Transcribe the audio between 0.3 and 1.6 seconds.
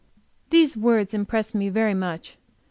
These words impressed